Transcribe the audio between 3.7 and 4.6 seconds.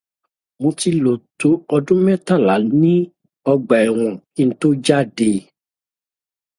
ẹ̀wọ̀n kí n